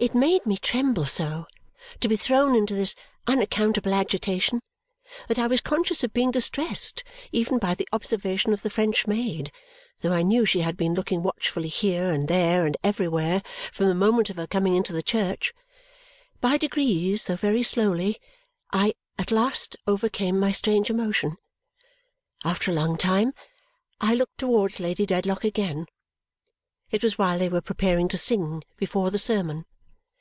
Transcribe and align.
It 0.00 0.14
made 0.14 0.46
me 0.46 0.56
tremble 0.56 1.06
so 1.06 1.48
to 1.98 2.06
be 2.06 2.16
thrown 2.16 2.54
into 2.54 2.72
this 2.72 2.94
unaccountable 3.26 3.92
agitation 3.92 4.60
that 5.26 5.40
I 5.40 5.48
was 5.48 5.60
conscious 5.60 6.04
of 6.04 6.12
being 6.12 6.30
distressed 6.30 7.02
even 7.32 7.58
by 7.58 7.74
the 7.74 7.88
observation 7.92 8.52
of 8.52 8.62
the 8.62 8.70
French 8.70 9.08
maid, 9.08 9.50
though 9.98 10.12
I 10.12 10.22
knew 10.22 10.44
she 10.46 10.60
had 10.60 10.76
been 10.76 10.94
looking 10.94 11.24
watchfully 11.24 11.66
here, 11.68 12.12
and 12.12 12.28
there, 12.28 12.64
and 12.64 12.76
everywhere, 12.84 13.42
from 13.72 13.88
the 13.88 13.94
moment 13.96 14.30
of 14.30 14.36
her 14.36 14.46
coming 14.46 14.76
into 14.76 14.92
the 14.92 15.02
church. 15.02 15.52
By 16.40 16.58
degrees, 16.58 17.24
though 17.24 17.34
very 17.34 17.64
slowly, 17.64 18.20
I 18.72 18.94
at 19.18 19.32
last 19.32 19.74
overcame 19.88 20.38
my 20.38 20.52
strange 20.52 20.90
emotion. 20.90 21.36
After 22.44 22.70
a 22.70 22.74
long 22.74 22.98
time, 22.98 23.32
I 24.00 24.14
looked 24.14 24.38
towards 24.38 24.78
Lady 24.78 25.06
Dedlock 25.06 25.42
again. 25.42 25.86
It 26.92 27.02
was 27.02 27.18
while 27.18 27.40
they 27.40 27.48
were 27.48 27.60
preparing 27.60 28.06
to 28.10 28.16
sing, 28.16 28.62
before 28.76 29.10
the 29.10 29.18
sermon. 29.18 29.64